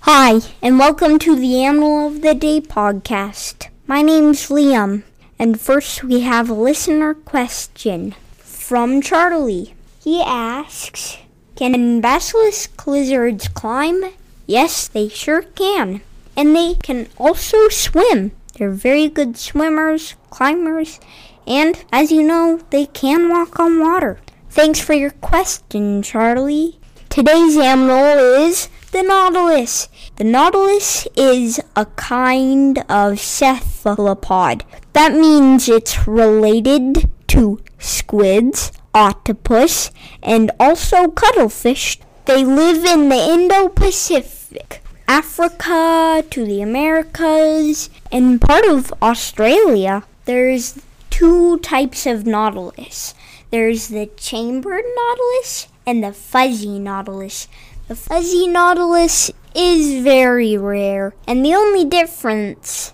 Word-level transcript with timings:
Hi, 0.00 0.40
and 0.62 0.78
welcome 0.78 1.18
to 1.20 1.36
the 1.36 1.62
Animal 1.62 2.08
of 2.08 2.22
the 2.22 2.34
Day 2.34 2.60
podcast. 2.60 3.68
My 3.86 4.02
name's 4.02 4.48
Liam, 4.48 5.02
and 5.38 5.60
first 5.60 6.02
we 6.02 6.20
have 6.20 6.48
a 6.48 6.54
listener 6.54 7.14
question 7.14 8.14
from 8.32 9.00
Charlie. 9.02 9.74
He 10.02 10.22
asks 10.22 11.18
Can 11.54 12.00
basilisk 12.00 12.86
lizards 12.86 13.48
climb? 13.48 14.04
Yes, 14.46 14.88
they 14.88 15.08
sure 15.08 15.42
can. 15.42 16.02
And 16.36 16.54
they 16.54 16.74
can 16.74 17.08
also 17.18 17.68
swim. 17.68 18.32
They're 18.56 18.70
very 18.70 19.08
good 19.08 19.36
swimmers, 19.36 20.14
climbers, 20.30 20.98
and 21.46 21.84
as 21.92 22.10
you 22.10 22.22
know, 22.22 22.60
they 22.70 22.86
can 22.86 23.28
walk 23.28 23.58
on 23.60 23.80
water. 23.80 24.18
Thanks 24.50 24.80
for 24.80 24.94
your 24.94 25.10
question, 25.10 26.02
Charlie. 26.02 26.78
Today's 27.08 27.56
animal 27.56 28.18
is 28.44 28.68
the 28.92 29.02
nautilus. 29.02 29.88
The 30.16 30.24
nautilus 30.24 31.06
is 31.16 31.60
a 31.74 31.86
kind 31.86 32.84
of 32.88 33.20
cephalopod. 33.20 34.64
That 34.92 35.12
means 35.12 35.68
it's 35.68 36.06
related 36.06 37.10
to 37.28 37.60
squids, 37.78 38.72
octopus, 38.94 39.90
and 40.22 40.50
also 40.58 41.08
cuttlefish. 41.08 41.98
They 42.24 42.44
live 42.44 42.84
in 42.84 43.08
the 43.08 43.16
Indo-Pacific. 43.16 44.82
Africa 45.08 46.24
to 46.30 46.44
the 46.44 46.60
Americas 46.62 47.90
and 48.10 48.40
part 48.40 48.64
of 48.64 48.92
Australia. 49.00 50.02
There's 50.24 50.80
two 51.16 51.58
types 51.60 52.04
of 52.04 52.26
nautilus. 52.26 53.14
There's 53.50 53.88
the 53.88 54.04
chambered 54.18 54.84
nautilus 54.94 55.66
and 55.86 56.04
the 56.04 56.12
fuzzy 56.12 56.78
nautilus. 56.78 57.48
The 57.88 57.96
fuzzy 57.96 58.46
nautilus 58.46 59.30
is 59.54 60.04
very 60.04 60.58
rare, 60.58 61.14
and 61.26 61.42
the 61.42 61.54
only 61.54 61.86
difference 61.86 62.92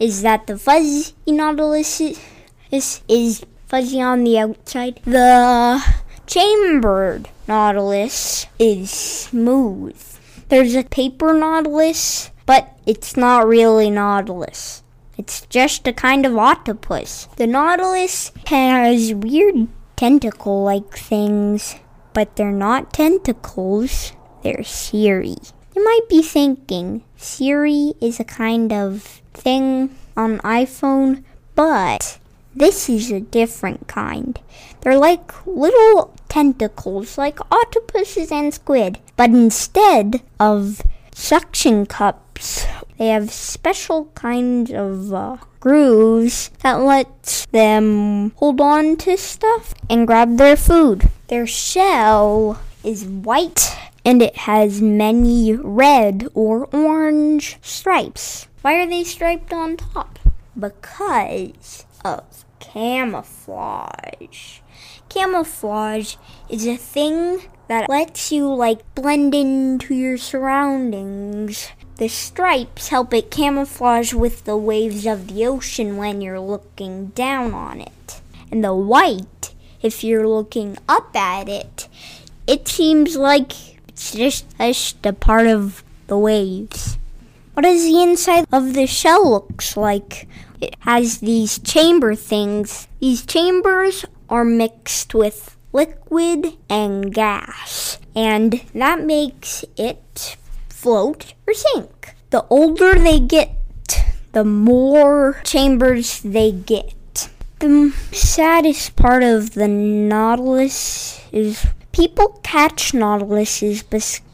is 0.00 0.22
that 0.22 0.48
the 0.48 0.58
fuzzy 0.58 1.14
nautilus 1.28 2.00
is, 2.72 3.02
is, 3.06 3.46
fuzzy 3.68 4.02
on 4.02 4.24
the 4.24 4.36
outside. 4.36 5.00
The 5.04 5.80
chambered 6.26 7.28
nautilus 7.46 8.46
is 8.58 8.90
smooth. 8.90 9.96
There's 10.48 10.74
a 10.74 10.82
paper 10.82 11.34
nautilus, 11.34 12.32
but 12.46 12.76
it's 12.84 13.16
not 13.16 13.46
really 13.46 13.90
nautilus. 13.90 14.82
It's 15.20 15.44
just 15.50 15.86
a 15.86 15.92
kind 15.92 16.24
of 16.24 16.38
octopus. 16.38 17.28
The 17.36 17.46
nautilus 17.46 18.32
has 18.46 19.12
weird 19.12 19.68
tentacle 19.94 20.64
like 20.64 20.96
things, 20.96 21.76
but 22.14 22.36
they're 22.36 22.50
not 22.50 22.94
tentacles, 22.94 24.14
they're 24.42 24.64
cirri. 24.64 25.36
You 25.76 25.84
might 25.84 26.08
be 26.08 26.22
thinking, 26.22 27.04
Siri 27.18 27.92
is 28.00 28.18
a 28.18 28.24
kind 28.24 28.72
of 28.72 29.20
thing 29.34 29.94
on 30.16 30.38
iPhone, 30.38 31.22
but 31.54 32.18
this 32.56 32.88
is 32.88 33.12
a 33.12 33.20
different 33.20 33.88
kind. 33.88 34.40
They're 34.80 34.96
like 34.96 35.46
little 35.46 36.16
tentacles, 36.30 37.18
like 37.18 37.38
octopuses 37.52 38.32
and 38.32 38.54
squid, 38.54 38.98
but 39.18 39.28
instead 39.28 40.22
of 40.40 40.80
suction 41.12 41.84
cups, 41.84 42.64
they 43.00 43.08
have 43.08 43.30
special 43.30 44.10
kinds 44.14 44.70
of 44.70 45.14
uh, 45.14 45.38
grooves 45.58 46.50
that 46.62 46.82
lets 46.82 47.46
them 47.46 48.32
hold 48.36 48.60
on 48.60 48.98
to 48.98 49.16
stuff 49.16 49.72
and 49.88 50.06
grab 50.06 50.36
their 50.36 50.54
food. 50.54 51.08
Their 51.28 51.46
shell 51.46 52.60
is 52.84 53.06
white 53.06 53.74
and 54.04 54.20
it 54.20 54.36
has 54.36 54.82
many 54.82 55.54
red 55.54 56.28
or 56.34 56.66
orange 56.74 57.56
stripes. 57.62 58.48
Why 58.60 58.74
are 58.74 58.86
they 58.86 59.04
striped 59.04 59.50
on 59.50 59.78
top? 59.78 60.18
Because 60.58 61.86
of 62.04 62.44
camouflage. 62.58 64.60
Camouflage 65.08 66.16
is 66.50 66.66
a 66.66 66.76
thing 66.76 67.40
that 67.68 67.88
lets 67.88 68.30
you 68.30 68.52
like 68.52 68.94
blend 68.94 69.34
into 69.34 69.94
your 69.94 70.18
surroundings. 70.18 71.70
The 72.00 72.08
stripes 72.08 72.88
help 72.88 73.12
it 73.12 73.30
camouflage 73.30 74.14
with 74.14 74.46
the 74.46 74.56
waves 74.56 75.04
of 75.04 75.28
the 75.28 75.44
ocean 75.44 75.98
when 75.98 76.22
you're 76.22 76.40
looking 76.40 77.08
down 77.08 77.52
on 77.52 77.82
it. 77.82 78.22
And 78.50 78.64
the 78.64 78.74
white, 78.74 79.52
if 79.82 80.02
you're 80.02 80.26
looking 80.26 80.78
up 80.88 81.14
at 81.14 81.46
it, 81.46 81.88
it 82.46 82.66
seems 82.68 83.16
like 83.16 83.52
it's 83.86 84.12
just, 84.12 84.46
just 84.56 85.04
a 85.04 85.12
part 85.12 85.46
of 85.46 85.84
the 86.06 86.16
waves. 86.16 86.96
What 87.52 87.64
does 87.64 87.84
the 87.84 88.02
inside 88.02 88.46
of 88.50 88.72
the 88.72 88.86
shell 88.86 89.30
looks 89.30 89.76
like? 89.76 90.26
It 90.58 90.76
has 90.78 91.18
these 91.18 91.58
chamber 91.58 92.14
things. 92.14 92.88
These 93.00 93.26
chambers 93.26 94.06
are 94.30 94.46
mixed 94.46 95.12
with 95.12 95.54
liquid 95.70 96.54
and 96.70 97.12
gas, 97.12 97.98
and 98.16 98.64
that 98.72 99.04
makes 99.04 99.66
it 99.76 100.38
float 100.80 101.34
or 101.46 101.52
sink. 101.52 102.14
The 102.30 102.46
older 102.48 102.94
they 102.94 103.20
get, 103.20 103.54
the 104.32 104.44
more 104.44 105.40
chambers 105.44 106.20
they 106.22 106.52
get. 106.52 107.28
The 107.58 107.92
saddest 108.12 108.96
part 108.96 109.22
of 109.22 109.52
the 109.52 109.68
Nautilus 109.68 111.20
is 111.32 111.66
people 111.92 112.40
catch 112.42 112.92
Nautiluses 112.92 113.84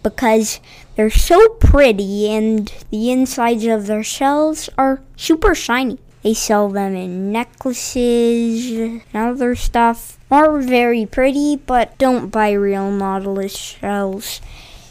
because 0.02 0.60
they're 0.94 1.10
so 1.10 1.48
pretty 1.48 2.30
and 2.30 2.72
the 2.90 3.10
insides 3.10 3.66
of 3.66 3.86
their 3.86 4.04
shells 4.04 4.70
are 4.78 5.02
super 5.16 5.54
shiny. 5.54 5.98
They 6.22 6.34
sell 6.34 6.68
them 6.68 6.94
in 6.94 7.32
necklaces 7.32 8.70
and 8.70 9.02
other 9.14 9.56
stuff. 9.56 10.18
Are 10.30 10.58
very 10.58 11.06
pretty, 11.06 11.56
but 11.56 11.96
don't 11.98 12.30
buy 12.30 12.52
real 12.52 12.90
Nautilus 12.90 13.56
shells. 13.56 14.40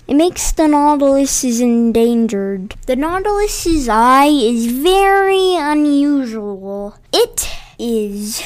It 0.08 0.14
makes 0.14 0.52
the 0.52 0.68
Nautilus's 0.68 1.60
endangered. 1.60 2.76
The 2.86 2.96
Nautilus's 2.96 3.90
eye 3.90 4.28
is 4.28 4.68
very 4.68 5.56
unusual. 5.56 6.96
It 7.12 7.50
is 7.80 8.44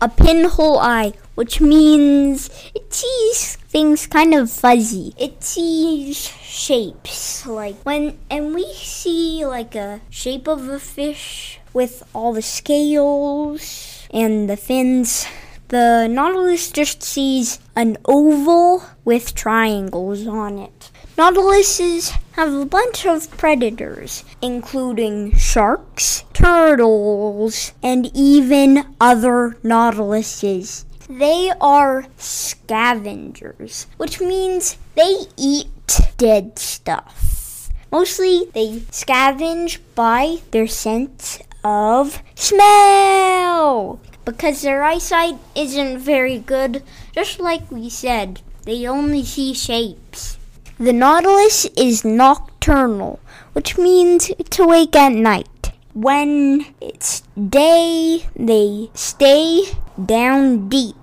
a 0.00 0.08
pinhole 0.08 0.78
eye, 0.78 1.14
which 1.34 1.60
means 1.60 2.50
it 2.72 2.94
sees 2.94 3.56
things 3.56 4.06
kind 4.06 4.32
of 4.32 4.48
fuzzy. 4.48 5.12
It 5.18 5.42
sees 5.42 6.28
shapes 6.28 7.46
like 7.46 7.82
when 7.82 8.16
and 8.30 8.54
we 8.54 8.72
see 8.74 9.44
like 9.44 9.74
a 9.74 10.02
shape 10.08 10.46
of 10.46 10.68
a 10.68 10.78
fish 10.78 11.58
with 11.72 12.04
all 12.14 12.32
the 12.32 12.42
scales 12.42 14.06
and 14.12 14.48
the 14.48 14.56
fins. 14.56 15.26
The 15.66 16.06
Nautilus 16.06 16.70
just 16.70 17.02
sees 17.02 17.58
an 17.74 17.96
oval 18.04 18.84
with 19.04 19.34
triangles 19.34 20.28
on 20.28 20.58
it. 20.58 20.91
Nautiluses 21.16 22.18
have 22.32 22.54
a 22.54 22.64
bunch 22.64 23.04
of 23.04 23.30
predators, 23.36 24.24
including 24.40 25.36
sharks, 25.36 26.24
turtles, 26.32 27.72
and 27.82 28.10
even 28.14 28.94
other 28.98 29.58
nautiluses. 29.62 30.86
They 31.10 31.52
are 31.60 32.06
scavengers, 32.16 33.86
which 33.98 34.20
means 34.20 34.78
they 34.94 35.26
eat 35.36 35.68
dead 36.16 36.58
stuff. 36.58 37.68
Mostly 37.90 38.46
they 38.54 38.78
scavenge 38.90 39.80
by 39.94 40.38
their 40.50 40.66
sense 40.66 41.40
of 41.62 42.22
smell 42.34 44.00
because 44.24 44.62
their 44.62 44.82
eyesight 44.82 45.36
isn't 45.54 45.98
very 45.98 46.38
good. 46.38 46.82
Just 47.12 47.38
like 47.38 47.70
we 47.70 47.90
said, 47.90 48.40
they 48.64 48.86
only 48.86 49.24
see 49.24 49.52
shapes. 49.52 50.38
The 50.78 50.92
Nautilus 50.92 51.66
is 51.76 52.04
nocturnal, 52.04 53.20
which 53.52 53.78
means 53.78 54.30
it's 54.38 54.58
awake 54.58 54.96
at 54.96 55.12
night. 55.12 55.72
When 55.94 56.66
it's 56.80 57.22
day, 57.36 58.26
they 58.34 58.90
stay 58.94 59.64
down 60.04 60.68
deep. 60.68 60.96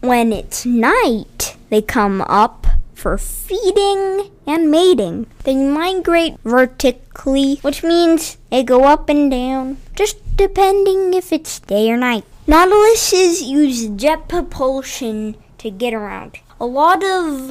when 0.00 0.32
it's 0.32 0.64
night, 0.64 1.56
they 1.68 1.82
come 1.82 2.20
up 2.22 2.66
for 2.94 3.18
feeding 3.18 4.30
and 4.46 4.70
mating. 4.70 5.26
They 5.44 5.56
migrate 5.56 6.38
vertically, 6.44 7.56
which 7.62 7.82
means 7.82 8.38
they 8.50 8.62
go 8.62 8.84
up 8.84 9.08
and 9.08 9.30
down, 9.30 9.78
just 9.96 10.16
depending 10.36 11.12
if 11.14 11.32
it's 11.32 11.58
day 11.60 11.90
or 11.90 11.96
night. 11.96 12.24
Nautiluses 12.46 13.42
use 13.42 13.88
jet 13.88 14.28
propulsion 14.28 15.34
to 15.58 15.70
get 15.70 15.92
around. 15.92 16.38
A 16.60 16.66
lot 16.66 17.02
of 17.02 17.50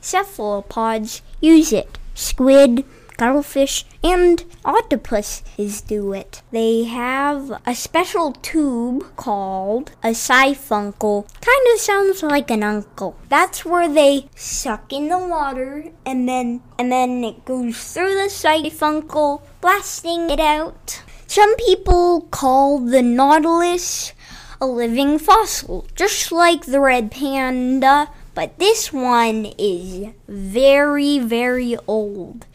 cephalopods 0.00 1.22
use 1.40 1.72
it. 1.72 1.98
Squid, 2.14 2.84
cuttlefish, 3.18 3.84
and 4.02 4.44
octopuses 4.64 5.80
do 5.82 6.12
it. 6.12 6.40
They 6.52 6.84
have 6.84 7.60
a 7.66 7.74
special 7.74 8.32
tube 8.32 9.04
called 9.16 9.90
a 10.02 10.14
siphuncle. 10.14 11.26
Kind 11.40 11.66
of 11.74 11.80
sounds 11.80 12.22
like 12.22 12.50
an 12.50 12.62
uncle. 12.62 13.16
That's 13.28 13.64
where 13.64 13.92
they 13.92 14.28
suck 14.34 14.92
in 14.92 15.08
the 15.08 15.18
water 15.18 15.90
and 16.06 16.28
then 16.28 16.62
and 16.78 16.90
then 16.92 17.24
it 17.24 17.44
goes 17.44 17.92
through 17.92 18.14
the 18.14 18.30
siphuncle, 18.30 19.42
blasting 19.60 20.30
it 20.30 20.40
out. 20.40 21.02
Some 21.26 21.56
people 21.56 22.22
call 22.30 22.78
the 22.78 23.02
nautilus 23.02 24.12
a 24.60 24.66
living 24.66 25.18
fossil, 25.18 25.86
just 25.94 26.32
like 26.32 26.66
the 26.66 26.80
red 26.80 27.10
panda, 27.10 28.10
but 28.38 28.56
this 28.60 28.92
one 28.92 29.52
is 29.58 30.12
very, 30.28 31.18
very 31.18 31.76
old. 31.88 32.46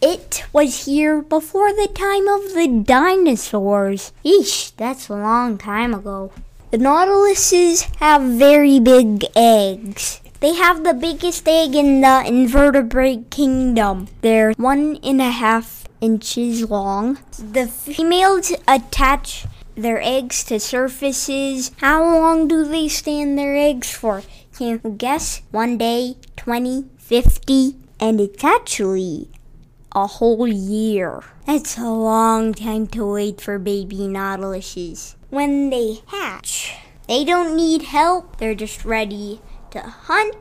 It 0.00 0.44
was 0.50 0.86
here 0.86 1.20
before 1.20 1.74
the 1.74 1.90
time 1.92 2.26
of 2.26 2.54
the 2.54 2.82
dinosaurs. 2.82 4.12
Eesh, 4.24 4.74
that's 4.78 5.10
a 5.10 5.16
long 5.16 5.58
time 5.58 5.92
ago. 5.92 6.32
The 6.70 6.78
nautiluses 6.78 7.94
have 7.96 8.22
very 8.22 8.80
big 8.80 9.26
eggs. 9.36 10.22
They 10.40 10.54
have 10.54 10.84
the 10.84 10.94
biggest 10.94 11.46
egg 11.46 11.74
in 11.74 12.00
the 12.00 12.24
invertebrate 12.26 13.28
kingdom. 13.28 14.08
They're 14.22 14.52
one 14.52 15.00
and 15.02 15.20
a 15.20 15.32
half 15.32 15.86
inches 16.00 16.70
long. 16.70 17.18
The 17.36 17.66
females 17.66 18.54
attach 18.66 19.44
their 19.74 20.00
eggs 20.02 20.44
to 20.44 20.58
surfaces. 20.58 21.72
How 21.76 22.02
long 22.02 22.48
do 22.48 22.64
they 22.64 22.88
stand 22.88 23.38
their 23.38 23.54
eggs 23.54 23.90
for? 23.90 24.22
Can 24.60 24.98
guess? 24.98 25.40
One 25.52 25.78
day, 25.78 26.16
20, 26.36 26.84
50, 26.98 27.76
and 27.98 28.20
it's 28.20 28.44
actually 28.44 29.30
a 29.92 30.06
whole 30.06 30.46
year. 30.46 31.24
That's 31.46 31.78
a 31.78 31.88
long 31.88 32.52
time 32.52 32.86
to 32.88 33.10
wait 33.10 33.40
for 33.40 33.58
baby 33.58 34.00
nautiluses. 34.00 35.14
When 35.30 35.70
they 35.70 36.00
hatch, 36.08 36.76
they 37.08 37.24
don't 37.24 37.56
need 37.56 37.88
help. 37.88 38.36
They're 38.36 38.54
just 38.54 38.84
ready 38.84 39.40
to 39.70 39.80
hunt 39.80 40.36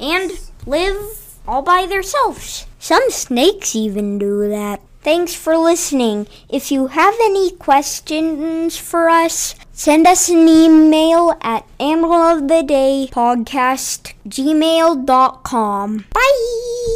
and 0.00 0.32
live 0.64 1.36
all 1.46 1.60
by 1.60 1.84
themselves. 1.84 2.64
Some 2.78 3.10
snakes 3.10 3.76
even 3.76 4.16
do 4.16 4.48
that. 4.48 4.80
Thanks 5.02 5.34
for 5.34 5.56
listening. 5.56 6.28
If 6.48 6.70
you 6.70 6.86
have 6.86 7.14
any 7.20 7.50
questions 7.50 8.76
for 8.76 9.08
us, 9.08 9.56
send 9.72 10.06
us 10.06 10.28
an 10.28 10.48
email 10.48 11.36
at 11.42 11.66
animal 11.80 12.22
of 12.22 12.46
the 12.46 12.62
day 12.62 13.08
podcast 13.10 14.14
gmail.com. 14.28 16.04
Bye! 16.14 16.91